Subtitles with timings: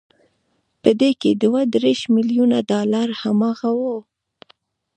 [0.81, 3.95] په دې کې دوه دېرش ميليونه ډالر هماغه وو.